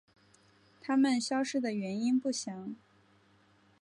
[0.81, 2.73] 它们消失的原因不详。